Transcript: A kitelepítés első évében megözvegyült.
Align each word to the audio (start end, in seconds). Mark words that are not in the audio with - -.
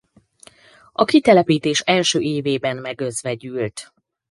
A 0.91 1.03
kitelepítés 1.05 1.79
első 1.81 2.19
évében 2.19 2.77
megözvegyült. 2.77 3.93